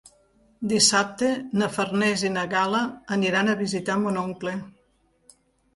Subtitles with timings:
[0.71, 1.29] Dissabte
[1.63, 2.83] na Farners i na Gal·la
[3.19, 4.57] aniran a visitar mon oncle.